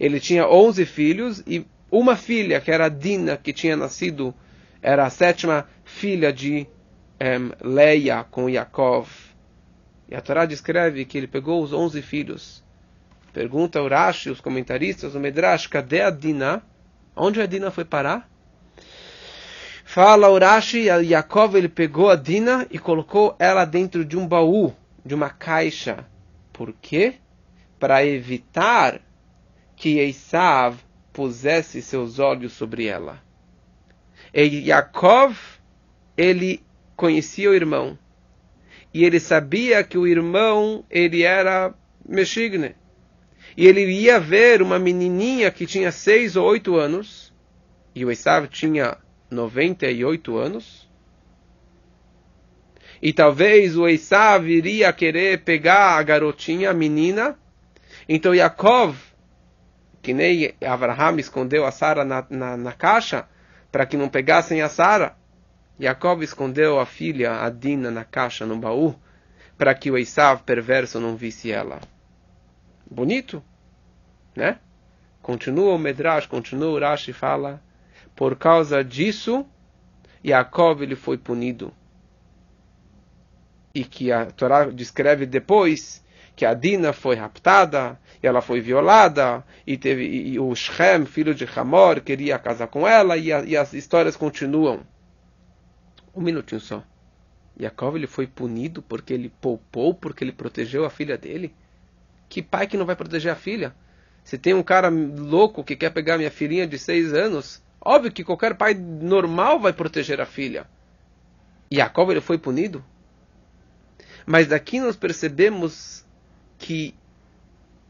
Ele 0.00 0.18
tinha 0.18 0.48
11 0.48 0.86
filhos 0.86 1.42
e 1.46 1.66
uma 1.90 2.16
filha, 2.16 2.60
que 2.60 2.70
era 2.70 2.88
Dina, 2.88 3.36
que 3.36 3.52
tinha 3.52 3.76
nascido, 3.76 4.34
era 4.80 5.04
a 5.04 5.10
sétima 5.10 5.68
filha 5.84 6.32
de 6.32 6.66
um, 7.20 7.68
Leia 7.68 8.24
com 8.24 8.48
Yaakov. 8.48 9.08
E 10.08 10.14
a 10.14 10.20
Torá 10.20 10.46
descreve 10.46 11.04
que 11.04 11.18
ele 11.18 11.26
pegou 11.26 11.62
os 11.62 11.72
11 11.72 12.00
filhos. 12.02 12.64
Pergunta 13.32 13.80
o 13.80 13.88
Rashi, 13.88 14.30
os 14.30 14.40
comentaristas, 14.40 15.14
o 15.14 15.20
Medrash, 15.20 15.66
cadê 15.66 16.00
a 16.00 16.10
Dina? 16.10 16.62
Onde 17.14 17.40
a 17.40 17.46
Dina 17.46 17.70
foi 17.70 17.84
parar? 17.84 18.31
Fala 19.94 20.30
Urashi, 20.32 20.86
Yaakov 20.86 21.54
ele 21.54 21.68
pegou 21.68 22.08
a 22.08 22.16
Dina 22.16 22.66
e 22.70 22.78
colocou 22.78 23.36
ela 23.38 23.66
dentro 23.66 24.06
de 24.06 24.16
um 24.16 24.26
baú, 24.26 24.72
de 25.04 25.14
uma 25.14 25.28
caixa. 25.28 26.06
Por 26.50 26.72
quê? 26.72 27.16
Para 27.78 28.02
evitar 28.02 29.02
que 29.76 29.98
Esav 29.98 30.78
pusesse 31.12 31.82
seus 31.82 32.18
olhos 32.18 32.54
sobre 32.54 32.86
ela. 32.86 33.22
E 34.32 34.66
Yaakov, 34.66 35.36
ele 36.16 36.62
conhecia 36.96 37.50
o 37.50 37.54
irmão. 37.54 37.98
E 38.94 39.04
ele 39.04 39.20
sabia 39.20 39.84
que 39.84 39.98
o 39.98 40.06
irmão, 40.06 40.86
ele 40.90 41.22
era 41.22 41.74
Meshigne. 42.08 42.74
E 43.54 43.66
ele 43.66 43.84
ia 43.84 44.18
ver 44.18 44.62
uma 44.62 44.78
menininha 44.78 45.50
que 45.50 45.66
tinha 45.66 45.92
seis 45.92 46.34
ou 46.34 46.46
oito 46.46 46.76
anos. 46.76 47.30
E 47.94 48.06
o 48.06 48.10
Esav 48.10 48.48
tinha 48.48 48.96
98 49.32 50.36
anos. 50.36 50.88
E 53.00 53.12
talvez 53.12 53.76
o 53.76 53.88
Esav 53.88 54.48
iria 54.48 54.92
querer 54.92 55.42
pegar 55.42 55.98
a 55.98 56.02
garotinha, 56.02 56.70
a 56.70 56.74
menina. 56.74 57.36
Então 58.08 58.34
Yaakov, 58.34 58.96
que 60.00 60.12
nem 60.12 60.54
Abraham 60.64 61.18
escondeu 61.18 61.66
a 61.66 61.72
Sara 61.72 62.04
na, 62.04 62.24
na, 62.30 62.56
na 62.56 62.72
caixa, 62.72 63.26
para 63.72 63.86
que 63.86 63.96
não 63.96 64.08
pegassem 64.08 64.62
a 64.62 64.68
Sara. 64.68 65.16
Yaakov 65.80 66.22
escondeu 66.22 66.78
a 66.78 66.86
filha, 66.86 67.42
a 67.42 67.50
Dina, 67.50 67.90
na 67.90 68.04
caixa, 68.04 68.46
no 68.46 68.56
baú, 68.56 68.94
para 69.58 69.74
que 69.74 69.90
o 69.90 69.98
Esav 69.98 70.42
perverso 70.44 71.00
não 71.00 71.16
visse 71.16 71.50
ela. 71.50 71.80
Bonito, 72.88 73.42
né? 74.36 74.58
Continua 75.20 75.74
o 75.74 75.78
Medrash, 75.78 76.26
continua 76.26 76.70
o 76.70 76.78
Rashi 76.78 77.12
fala 77.12 77.60
por 78.14 78.36
causa 78.36 78.84
disso, 78.84 79.46
Yaakov 80.24 80.82
ele 80.82 80.96
foi 80.96 81.18
punido. 81.18 81.72
E 83.74 83.84
que 83.84 84.12
a 84.12 84.26
Torá 84.26 84.66
descreve 84.66 85.26
depois 85.26 86.02
que 86.34 86.46
a 86.46 86.54
Dina 86.54 86.92
foi 86.92 87.14
raptada, 87.14 87.98
e 88.22 88.26
ela 88.26 88.40
foi 88.40 88.60
violada, 88.60 89.44
e, 89.66 89.76
teve, 89.76 90.04
e, 90.04 90.38
o 90.38 90.54
Shem, 90.54 91.04
filho 91.04 91.34
de 91.34 91.44
Hamor, 91.44 92.00
queria 92.00 92.38
casar 92.38 92.68
com 92.68 92.88
ela, 92.88 93.16
e, 93.16 93.32
a, 93.32 93.42
e 93.42 93.56
as 93.56 93.72
histórias 93.74 94.16
continuam. 94.16 94.80
Um 96.14 96.22
minutinho 96.22 96.60
só. 96.60 96.82
Yaakov 97.60 97.96
ele 97.96 98.06
foi 98.06 98.26
punido 98.26 98.80
porque 98.82 99.12
ele 99.12 99.30
poupou, 99.40 99.94
porque 99.94 100.24
ele 100.24 100.32
protegeu 100.32 100.84
a 100.84 100.90
filha 100.90 101.18
dele? 101.18 101.54
Que 102.28 102.42
pai 102.42 102.66
que 102.66 102.78
não 102.78 102.86
vai 102.86 102.96
proteger 102.96 103.30
a 103.30 103.36
filha? 103.36 103.74
Se 104.24 104.38
tem 104.38 104.54
um 104.54 104.62
cara 104.62 104.88
louco 104.88 105.64
que 105.64 105.76
quer 105.76 105.90
pegar 105.90 106.16
minha 106.16 106.30
filhinha 106.30 106.66
de 106.66 106.78
seis 106.78 107.12
anos, 107.12 107.62
Óbvio 107.84 108.12
que 108.12 108.24
qualquer 108.24 108.54
pai 108.54 108.74
normal 108.74 109.58
vai 109.58 109.72
proteger 109.72 110.20
a 110.20 110.26
filha. 110.26 110.66
E 111.70 111.76
Jacob 111.76 112.10
ele 112.10 112.20
foi 112.20 112.38
punido. 112.38 112.84
Mas 114.24 114.46
daqui 114.46 114.78
nós 114.78 114.94
percebemos 114.94 116.06
que 116.58 116.94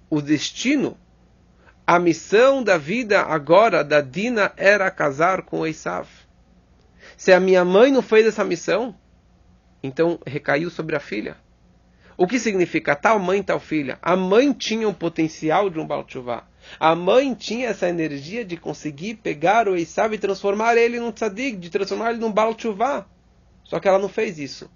o 0.08 0.22
destino, 0.22 0.96
a 1.87 1.99
missão 1.99 2.62
da 2.62 2.78
vida 2.78 3.20
agora 3.20 3.84
da 3.84 4.00
Dina 4.00 4.52
era 4.56 4.90
casar 4.90 5.42
com 5.42 5.66
Esav. 5.66 6.08
Se 7.16 7.32
a 7.32 7.40
minha 7.40 7.64
mãe 7.64 7.92
não 7.92 8.02
fez 8.02 8.26
essa 8.26 8.44
missão, 8.44 8.96
então 9.82 10.18
recaiu 10.26 10.70
sobre 10.70 10.96
a 10.96 11.00
filha. 11.00 11.37
O 12.16 12.26
que 12.26 12.38
significa 12.38 12.94
tal 12.96 13.18
mãe, 13.18 13.42
tal 13.42 13.61
filha? 13.61 13.99
A 14.00 14.16
mãe 14.16 14.52
tinha 14.52 14.88
o 14.88 14.94
potencial 14.94 15.68
de 15.68 15.78
um 15.78 15.87
Balchuvá. 15.87 16.44
A 16.78 16.95
mãe 16.95 17.35
tinha 17.35 17.69
essa 17.69 17.88
energia 17.88 18.45
de 18.45 18.57
conseguir 18.57 19.14
pegar 19.16 19.69
o 19.69 19.76
Esav 19.76 20.14
e 20.14 20.19
transformar 20.19 20.76
ele 20.76 21.00
num 21.00 21.12
tzadik, 21.12 21.57
de 21.57 21.71
transformar 21.71 22.11
ele 22.11 22.21
num 22.21 22.33
Baal 22.33 22.54
Tshuva. 22.54 23.07
Só 23.64 23.81
que 23.81 23.88
ela 23.88 23.99
não 23.99 24.09
fez 24.09 24.38
isso. 24.38 24.71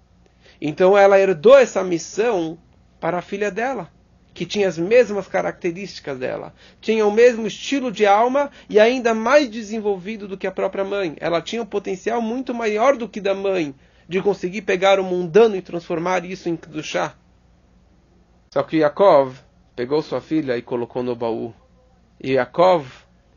Então 0.59 0.97
ela 0.97 1.19
herdou 1.19 1.57
essa 1.57 1.83
missão 1.83 2.57
para 2.99 3.19
a 3.19 3.21
filha 3.21 3.51
dela, 3.51 3.91
que 4.33 4.45
tinha 4.45 4.67
as 4.67 4.77
mesmas 4.77 5.27
características 5.27 6.17
dela, 6.17 6.53
tinha 6.81 7.05
o 7.05 7.11
mesmo 7.11 7.45
estilo 7.45 7.91
de 7.91 8.05
alma 8.05 8.49
e 8.69 8.79
ainda 8.79 9.13
mais 9.13 9.49
desenvolvido 9.49 10.27
do 10.27 10.37
que 10.37 10.47
a 10.47 10.51
própria 10.51 10.83
mãe. 10.83 11.15
Ela 11.19 11.41
tinha 11.41 11.61
um 11.61 11.65
potencial 11.65 12.21
muito 12.21 12.53
maior 12.53 12.97
do 12.97 13.07
que 13.07 13.21
da 13.21 13.33
mãe 13.33 13.73
de 14.07 14.21
conseguir 14.21 14.61
pegar 14.61 14.99
o 14.99 15.03
mundano 15.03 15.55
e 15.55 15.61
transformar 15.61 16.23
isso 16.23 16.47
em 16.49 16.57
chá. 16.81 17.15
Só 18.53 18.63
que 18.63 18.77
Yaakov 18.77 19.37
pegou 19.75 20.01
sua 20.01 20.21
filha 20.21 20.57
e 20.57 20.61
colocou 20.61 21.03
no 21.03 21.15
baú. 21.15 21.53
E 22.19 22.33
Yaakov 22.33 22.87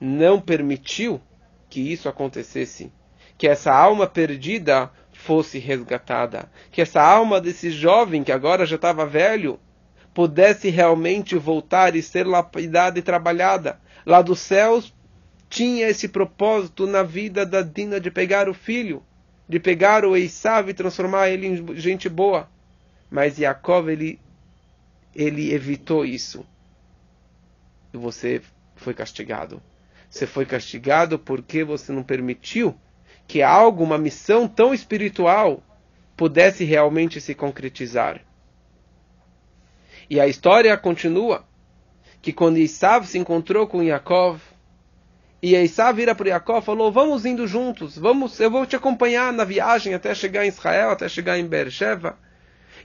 não 0.01 0.41
permitiu 0.41 1.21
que 1.69 1.81
isso 1.81 2.09
acontecesse, 2.09 2.93
que 3.37 3.47
essa 3.47 3.73
alma 3.73 4.07
perdida 4.07 4.91
fosse 5.13 5.59
resgatada, 5.59 6.51
que 6.71 6.81
essa 6.81 7.03
alma 7.03 7.41
desse 7.41 7.71
jovem 7.71 8.25
que 8.25 8.33
agora 8.33 8.65
já 8.65 8.77
estava 8.77 9.05
velho 9.05 9.61
pudesse 10.15 10.71
realmente 10.71 11.37
voltar 11.37 11.95
e 11.95 12.03
ser 12.03 12.27
lapidada 12.27 12.99
e 12.99 13.03
trabalhada. 13.03 13.79
Lá 14.05 14.23
dos 14.23 14.41
céus 14.41 14.93
tinha 15.49 15.89
esse 15.89 16.09
propósito 16.09 16.87
na 16.87 17.03
vida 17.03 17.45
da 17.45 17.63
Dina 17.63 18.01
de 18.01 18.11
pegar 18.11 18.49
o 18.49 18.55
filho, 18.55 19.03
de 19.49 19.61
pegar 19.61 20.05
o 20.05 20.17
Esav 20.17 20.69
e 20.71 20.75
transformar 20.75 21.29
ele 21.29 21.47
em 21.47 21.77
gente 21.77 22.09
boa. 22.09 22.49
Mas 23.11 23.39
Yaakov 23.39 23.91
ele 23.91 24.19
ele 25.15 25.53
evitou 25.53 26.05
isso. 26.05 26.47
E 27.93 27.97
você 27.97 28.41
foi 28.81 28.95
castigado. 28.95 29.63
Você 30.09 30.27
foi 30.27 30.45
castigado 30.45 31.19
porque 31.19 31.63
você 31.63 31.93
não 31.93 32.03
permitiu 32.03 32.77
que 33.29 33.43
algo, 33.43 33.85
uma 33.85 33.99
missão 33.99 34.49
tão 34.49 34.75
espiritual, 34.75 35.63
pudesse 36.17 36.65
realmente 36.65 37.21
se 37.21 37.35
concretizar. 37.35 38.21
E 40.09 40.19
a 40.19 40.27
história 40.27 40.77
continua 40.77 41.45
que 42.21 42.33
quando 42.33 42.59
Isav 42.59 43.07
se 43.07 43.19
encontrou 43.19 43.67
com 43.67 43.83
Yaakov, 43.83 44.41
e 45.43 45.55
Isav 45.55 45.97
vira 45.97 46.15
para 46.15 46.31
Yaakov 46.31 46.63
e 46.63 46.67
falou: 46.67 46.91
Vamos 46.91 47.25
indo 47.25 47.47
juntos, 47.47 47.97
vamos, 47.97 48.41
eu 48.41 48.51
vou 48.51 48.67
te 48.67 48.75
acompanhar 48.75 49.33
na 49.33 49.45
viagem 49.45 49.95
até 49.95 50.15
chegar 50.15 50.45
em 50.45 50.49
Israel, 50.49 50.91
até 50.91 51.09
chegar 51.09 51.39
em 51.39 51.47
Beersheba. 51.47 52.19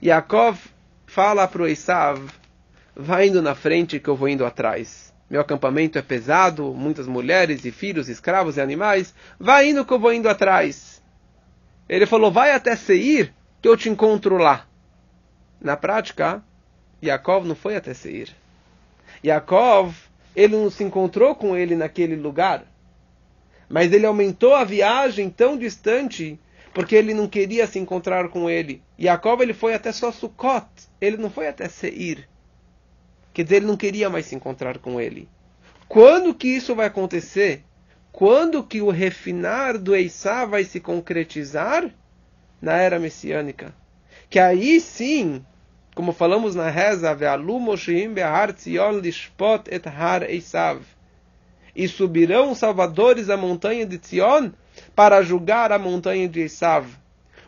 Yaakov 0.04 0.60
fala 1.08 1.48
para 1.48 1.70
Isav: 1.70 2.22
Vai 2.96 3.28
indo 3.28 3.42
na 3.42 3.56
frente 3.56 4.00
que 4.00 4.10
eu 4.10 4.16
vou 4.16 4.30
indo 4.30 4.46
atrás. 4.46 5.15
Meu 5.30 5.42
acampamento 5.42 5.98
é 5.98 6.02
pesado, 6.02 6.74
muitas 6.74 7.08
mulheres 7.08 7.66
e 7.66 7.72
filhos, 7.72 8.10
escravos 8.10 8.58
e 8.58 8.62
animais. 8.62 9.14
Vai 9.40 9.70
indo 9.70 9.84
que 9.84 9.92
eu 9.92 10.00
vou 10.00 10.14
indo 10.14 10.30
atrás. 10.30 11.02
Ele 11.90 12.06
falou: 12.06 12.32
Vai 12.32 12.52
até 12.52 12.76
Seir, 12.76 13.34
que 13.62 13.68
eu 13.68 13.76
te 13.76 13.90
encontro 13.90 14.38
lá. 14.38 14.68
Na 15.60 15.76
prática, 15.76 16.44
Yaakov 17.04 17.48
não 17.48 17.56
foi 17.56 17.76
até 17.76 17.94
Seir. 17.94 18.30
Yaakov, 19.24 19.96
ele 20.36 20.56
não 20.56 20.70
se 20.70 20.84
encontrou 20.84 21.36
com 21.36 21.58
ele 21.58 21.76
naquele 21.76 22.16
lugar. 22.16 22.64
Mas 23.68 23.92
ele 23.92 24.06
aumentou 24.06 24.54
a 24.54 24.64
viagem 24.64 25.30
tão 25.30 25.58
distante 25.58 26.40
porque 26.72 26.96
ele 26.96 27.14
não 27.14 27.28
queria 27.28 27.66
se 27.66 27.80
encontrar 27.80 28.30
com 28.30 28.48
ele. 28.48 28.84
Yaakov 29.00 29.42
ele 29.42 29.54
foi 29.54 29.74
até 29.74 29.92
só 29.92 30.12
Sukkot, 30.12 30.68
ele 31.02 31.18
não 31.18 31.32
foi 31.32 31.48
até 31.48 31.68
Seir. 31.68 32.28
Quer 33.36 33.44
dizer, 33.44 33.56
ele 33.58 33.66
não 33.66 33.76
queria 33.76 34.10
mais 34.10 34.28
se 34.28 34.34
encontrar 34.34 34.78
com 34.78 35.00
ele. 35.00 35.28
Quando 35.90 36.34
que 36.34 36.48
isso 36.48 36.74
vai 36.74 36.88
acontecer? 36.88 37.66
Quando 38.10 38.64
que 38.64 38.82
o 38.82 38.90
refinar 38.90 39.78
do 39.78 39.94
Eissá 39.94 40.46
vai 40.46 40.64
se 40.64 40.80
concretizar? 40.80 41.92
Na 42.62 42.78
era 42.78 42.98
messiânica. 42.98 43.76
Que 44.30 44.40
aí 44.40 44.80
sim, 44.80 45.46
como 45.94 46.14
falamos 46.14 46.56
na 46.56 46.70
reza. 46.70 47.14
E 51.76 51.88
subirão 51.90 52.56
salvadores 52.56 53.30
à 53.30 53.36
montanha 53.36 53.86
de 53.86 53.98
Tzion 53.98 54.52
para 54.96 55.22
julgar 55.22 55.74
a 55.74 55.78
montanha 55.78 56.30
de 56.30 56.40
Esav. 56.40 56.88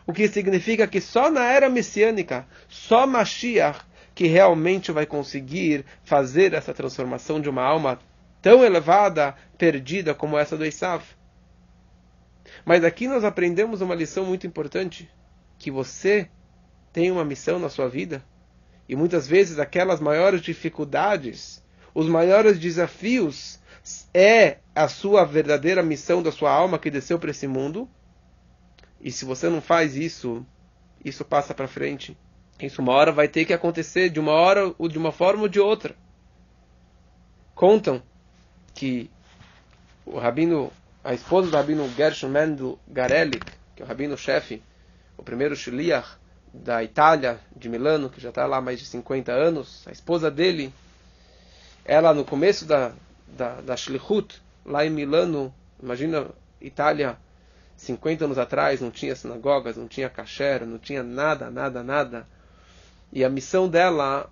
O 0.06 0.12
que 0.12 0.28
significa 0.28 0.86
que 0.86 1.00
só 1.00 1.30
na 1.30 1.46
era 1.46 1.70
messiânica, 1.70 2.46
só 2.68 3.06
Mashiach, 3.06 3.87
que 4.18 4.26
realmente 4.26 4.90
vai 4.90 5.06
conseguir 5.06 5.84
fazer 6.02 6.52
essa 6.52 6.74
transformação 6.74 7.40
de 7.40 7.48
uma 7.48 7.62
alma 7.62 8.00
tão 8.42 8.64
elevada, 8.64 9.36
perdida 9.56 10.12
como 10.12 10.36
essa 10.36 10.56
do 10.56 10.64
Esav. 10.64 11.04
Mas 12.64 12.82
aqui 12.82 13.06
nós 13.06 13.22
aprendemos 13.22 13.80
uma 13.80 13.94
lição 13.94 14.26
muito 14.26 14.44
importante, 14.44 15.08
que 15.56 15.70
você 15.70 16.28
tem 16.92 17.12
uma 17.12 17.24
missão 17.24 17.60
na 17.60 17.68
sua 17.68 17.88
vida, 17.88 18.20
e 18.88 18.96
muitas 18.96 19.28
vezes 19.28 19.60
aquelas 19.60 20.00
maiores 20.00 20.40
dificuldades, 20.40 21.64
os 21.94 22.08
maiores 22.08 22.58
desafios 22.58 23.60
é 24.12 24.56
a 24.74 24.88
sua 24.88 25.24
verdadeira 25.24 25.80
missão 25.80 26.20
da 26.24 26.32
sua 26.32 26.50
alma 26.50 26.76
que 26.76 26.90
desceu 26.90 27.20
para 27.20 27.30
esse 27.30 27.46
mundo. 27.46 27.88
E 29.00 29.12
se 29.12 29.24
você 29.24 29.48
não 29.48 29.60
faz 29.60 29.94
isso, 29.94 30.44
isso 31.04 31.24
passa 31.24 31.54
para 31.54 31.68
frente. 31.68 32.18
Isso 32.60 32.82
uma 32.82 32.92
hora 32.92 33.12
vai 33.12 33.28
ter 33.28 33.44
que 33.44 33.52
acontecer 33.52 34.10
de 34.10 34.18
uma 34.18 34.32
hora 34.32 34.74
ou 34.78 34.88
de 34.88 34.98
uma 34.98 35.12
forma 35.12 35.42
ou 35.42 35.48
de 35.48 35.60
outra. 35.60 35.94
Contam 37.54 38.02
que 38.74 39.10
o 40.04 40.18
rabino, 40.18 40.72
a 41.04 41.14
esposa 41.14 41.50
do 41.50 41.56
rabino 41.56 41.88
Gershon 41.96 42.28
Mendel 42.28 42.78
Garelik, 42.88 43.46
que 43.76 43.82
é 43.82 43.84
o 43.84 43.88
rabino 43.88 44.16
chefe, 44.16 44.62
o 45.16 45.22
primeiro 45.22 45.54
shliach 45.54 46.18
da 46.52 46.82
Itália, 46.82 47.38
de 47.54 47.68
Milano, 47.68 48.08
que 48.08 48.20
já 48.20 48.30
está 48.30 48.46
lá 48.46 48.56
há 48.56 48.60
mais 48.60 48.78
de 48.78 48.86
50 48.86 49.32
anos, 49.32 49.86
a 49.86 49.92
esposa 49.92 50.30
dele, 50.30 50.72
ela 51.84 52.14
no 52.14 52.24
começo 52.24 52.64
da, 52.64 52.92
da, 53.26 53.60
da 53.60 53.76
Shlichut, 53.76 54.40
lá 54.64 54.84
em 54.84 54.90
Milano, 54.90 55.54
imagina 55.82 56.26
Itália 56.60 57.18
50 57.76 58.24
anos 58.24 58.38
atrás, 58.38 58.80
não 58.80 58.90
tinha 58.90 59.14
sinagogas, 59.14 59.76
não 59.76 59.86
tinha 59.86 60.10
kasher, 60.10 60.66
não 60.66 60.78
tinha 60.78 61.02
nada, 61.02 61.50
nada, 61.50 61.82
nada. 61.82 62.26
E 63.12 63.24
a 63.24 63.28
missão 63.28 63.68
dela, 63.68 64.30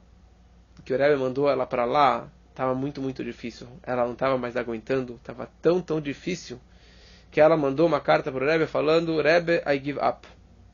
que 0.84 0.92
o 0.92 0.98
Rebbe 0.98 1.16
mandou 1.16 1.48
ela 1.48 1.66
para 1.66 1.84
lá, 1.84 2.28
estava 2.50 2.74
muito, 2.74 3.00
muito 3.00 3.24
difícil. 3.24 3.66
Ela 3.82 4.04
não 4.04 4.12
estava 4.12 4.36
mais 4.38 4.56
aguentando, 4.56 5.14
estava 5.16 5.48
tão, 5.60 5.80
tão 5.80 6.00
difícil, 6.00 6.60
que 7.30 7.40
ela 7.40 7.56
mandou 7.56 7.86
uma 7.86 8.00
carta 8.00 8.30
para 8.30 8.44
o 8.44 8.46
Rebbe 8.46 8.66
falando, 8.66 9.20
Rebbe, 9.20 9.62
I 9.66 9.78
give 9.82 9.98
up. 9.98 10.26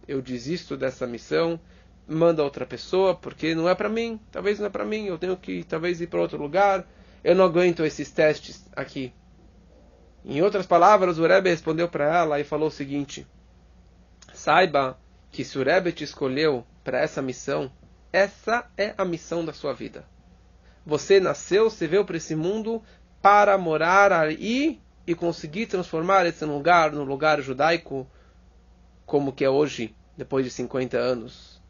Eu 0.06 0.20
desisto 0.20 0.76
dessa 0.76 1.06
missão, 1.06 1.58
manda 2.06 2.42
outra 2.42 2.66
pessoa, 2.66 3.14
porque 3.14 3.54
não 3.54 3.68
é 3.68 3.74
para 3.74 3.88
mim, 3.88 4.20
talvez 4.30 4.58
não 4.58 4.66
é 4.66 4.70
para 4.70 4.84
mim, 4.84 5.06
eu 5.06 5.18
tenho 5.18 5.36
que 5.36 5.64
talvez 5.64 6.00
ir 6.00 6.08
para 6.08 6.20
outro 6.20 6.38
lugar, 6.38 6.86
eu 7.22 7.34
não 7.34 7.44
aguento 7.44 7.84
esses 7.84 8.10
testes 8.10 8.64
aqui. 8.74 9.12
Em 10.24 10.40
outras 10.40 10.66
palavras, 10.66 11.18
o 11.18 11.26
Rebbe 11.26 11.50
respondeu 11.50 11.88
para 11.88 12.16
ela 12.16 12.40
e 12.40 12.44
falou 12.44 12.68
o 12.68 12.72
seguinte: 12.72 13.26
Saiba 14.32 14.96
que 15.30 15.44
se 15.44 15.58
o 15.58 15.64
Rebbe 15.64 15.92
te 15.92 16.04
escolheu 16.04 16.64
para 16.84 17.00
essa 17.00 17.20
missão, 17.20 17.70
essa 18.12 18.70
é 18.76 18.94
a 18.98 19.04
missão 19.04 19.44
da 19.44 19.52
sua 19.52 19.72
vida. 19.72 20.04
Você 20.84 21.18
nasceu, 21.18 21.70
você 21.70 21.86
veio 21.86 22.04
para 22.04 22.16
esse 22.16 22.34
mundo 22.34 22.82
para 23.22 23.56
morar 23.56 24.12
aí 24.12 24.80
e 25.06 25.14
conseguir 25.14 25.66
transformar 25.66 26.26
esse 26.26 26.44
lugar 26.44 26.92
no 26.92 27.04
lugar 27.04 27.40
judaico 27.40 28.06
como 29.06 29.32
que 29.32 29.44
é 29.44 29.50
hoje, 29.50 29.94
depois 30.16 30.44
de 30.44 30.50
50 30.50 30.98
anos. 30.98 31.62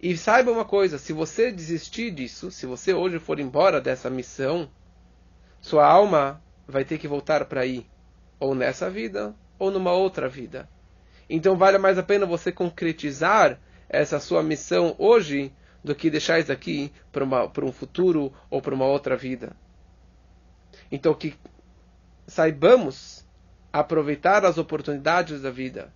E 0.00 0.16
saiba 0.16 0.52
uma 0.52 0.64
coisa, 0.64 0.98
se 0.98 1.12
você 1.12 1.50
desistir 1.50 2.10
disso, 2.10 2.50
se 2.50 2.66
você 2.66 2.92
hoje 2.92 3.18
for 3.18 3.40
embora 3.40 3.80
dessa 3.80 4.10
missão, 4.10 4.70
sua 5.60 5.86
alma 5.86 6.42
vai 6.66 6.84
ter 6.84 6.98
que 6.98 7.08
voltar 7.08 7.46
para 7.46 7.62
aí, 7.62 7.86
ou 8.38 8.54
nessa 8.54 8.90
vida, 8.90 9.34
ou 9.58 9.70
numa 9.70 9.92
outra 9.92 10.28
vida. 10.28 10.68
Então 11.28 11.56
vale 11.56 11.78
mais 11.78 11.98
a 11.98 12.02
pena 12.02 12.26
você 12.26 12.52
concretizar 12.52 13.58
essa 13.88 14.18
sua 14.20 14.42
missão 14.42 14.94
hoje 14.98 15.52
do 15.82 15.94
que 15.94 16.10
deixar 16.10 16.40
isso 16.40 16.52
aqui 16.52 16.92
para 17.12 17.64
um 17.64 17.72
futuro 17.72 18.32
ou 18.50 18.60
para 18.60 18.74
uma 18.74 18.86
outra 18.86 19.16
vida. 19.16 19.56
Então 20.90 21.14
que 21.14 21.34
saibamos 22.26 23.24
aproveitar 23.72 24.44
as 24.44 24.58
oportunidades 24.58 25.42
da 25.42 25.50
vida. 25.50 25.92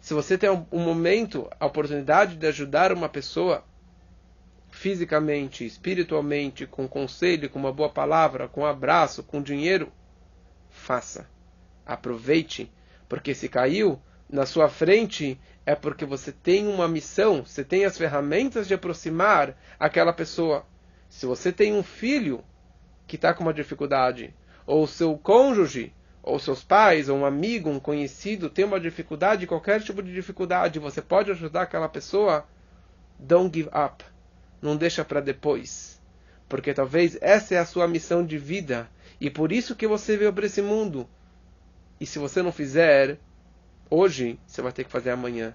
Se 0.00 0.14
você 0.14 0.38
tem 0.38 0.50
um 0.50 0.80
momento, 0.80 1.50
a 1.58 1.66
oportunidade 1.66 2.36
de 2.36 2.46
ajudar 2.46 2.92
uma 2.92 3.08
pessoa 3.08 3.64
fisicamente, 4.70 5.64
espiritualmente, 5.64 6.66
com 6.66 6.86
conselho, 6.86 7.48
com 7.48 7.58
uma 7.58 7.72
boa 7.72 7.88
palavra, 7.88 8.48
com 8.48 8.60
um 8.60 8.66
abraço, 8.66 9.22
com 9.22 9.42
dinheiro, 9.42 9.92
faça. 10.68 11.28
Aproveite, 11.84 12.70
porque 13.08 13.34
se 13.34 13.48
caiu, 13.48 14.00
na 14.28 14.44
sua 14.44 14.68
frente 14.68 15.40
é 15.66 15.74
porque 15.74 16.04
você 16.04 16.30
tem 16.30 16.68
uma 16.68 16.86
missão, 16.86 17.44
você 17.44 17.64
tem 17.64 17.84
as 17.84 17.98
ferramentas 17.98 18.68
de 18.68 18.74
aproximar 18.74 19.58
aquela 19.80 20.12
pessoa. 20.12 20.64
Se 21.08 21.26
você 21.26 21.50
tem 21.52 21.74
um 21.74 21.82
filho 21.82 22.44
que 23.04 23.16
está 23.16 23.34
com 23.34 23.42
uma 23.42 23.52
dificuldade, 23.52 24.32
ou 24.64 24.86
seu 24.86 25.18
cônjuge, 25.18 25.92
ou 26.22 26.38
seus 26.38 26.62
pais, 26.62 27.08
ou 27.08 27.18
um 27.18 27.26
amigo, 27.26 27.68
um 27.68 27.80
conhecido 27.80 28.48
tem 28.48 28.64
uma 28.64 28.78
dificuldade, 28.78 29.46
qualquer 29.46 29.82
tipo 29.82 30.02
de 30.02 30.14
dificuldade, 30.14 30.78
você 30.78 31.02
pode 31.02 31.32
ajudar 31.32 31.62
aquela 31.62 31.88
pessoa, 31.88 32.46
don't 33.18 33.56
give 33.56 33.70
up. 33.70 34.04
Não 34.62 34.76
deixa 34.76 35.04
para 35.04 35.20
depois. 35.20 36.00
Porque 36.48 36.72
talvez 36.72 37.18
essa 37.20 37.56
é 37.56 37.58
a 37.58 37.66
sua 37.66 37.88
missão 37.88 38.24
de 38.24 38.38
vida. 38.38 38.88
E 39.20 39.28
por 39.28 39.50
isso 39.50 39.74
que 39.74 39.86
você 39.86 40.16
veio 40.16 40.32
para 40.32 40.46
esse 40.46 40.62
mundo. 40.62 41.08
E 42.00 42.06
se 42.06 42.18
você 42.18 42.40
não 42.42 42.52
fizer, 42.52 43.18
hoje 43.90 44.38
você 44.46 44.62
vai 44.62 44.72
ter 44.72 44.84
que 44.84 44.90
fazer 44.90 45.10
amanhã. 45.10 45.54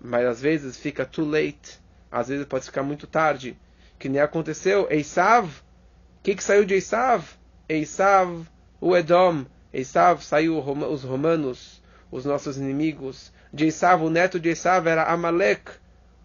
Mas 0.00 0.26
às 0.26 0.40
vezes 0.40 0.76
fica 0.76 1.04
too 1.04 1.24
late. 1.24 1.80
Às 2.10 2.28
vezes 2.28 2.46
pode 2.46 2.64
ficar 2.64 2.82
muito 2.82 3.06
tarde. 3.06 3.58
Que 3.98 4.08
nem 4.08 4.20
aconteceu. 4.20 4.86
Eisav. 4.90 5.46
O 5.48 6.22
que, 6.22 6.34
que 6.34 6.42
saiu 6.42 6.64
de 6.64 6.74
Eisav? 6.74 7.24
Eisav, 7.68 8.46
o 8.80 8.96
Edom. 8.96 9.44
Eisav 9.72 10.22
saiu 10.22 10.58
os 10.58 11.02
romanos, 11.02 11.82
os 12.10 12.24
nossos 12.24 12.56
inimigos. 12.56 13.32
De 13.52 13.64
Eisav, 13.64 14.02
o 14.04 14.10
neto 14.10 14.38
de 14.38 14.48
Eisav 14.48 14.86
era 14.86 15.04
Amalek, 15.04 15.70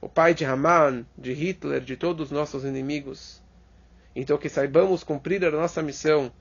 o 0.01 0.09
pai 0.09 0.33
de 0.33 0.45
Haman, 0.45 1.05
de 1.17 1.33
Hitler, 1.33 1.81
de 1.81 1.95
todos 1.95 2.27
os 2.27 2.31
nossos 2.31 2.63
inimigos. 2.63 3.41
Então 4.15 4.37
que 4.37 4.49
saibamos 4.49 5.03
cumprir 5.03 5.43
a 5.45 5.51
nossa 5.51 5.81
missão 5.81 6.31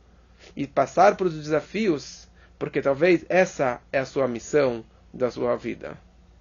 e 0.56 0.66
passar 0.66 1.16
por 1.16 1.26
os 1.26 1.34
desafios 1.34 2.28
porque 2.62 2.80
talvez 2.80 3.26
essa 3.28 3.80
é 3.90 3.98
a 3.98 4.04
sua 4.04 4.28
missão 4.28 4.84
da 5.12 5.30
sua 5.30 5.56
vida. 5.56 5.98